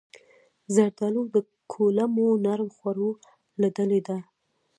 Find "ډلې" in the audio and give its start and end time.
3.77-3.99